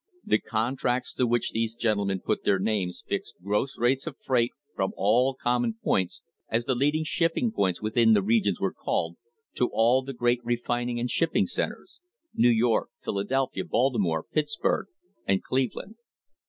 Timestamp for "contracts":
0.39-1.13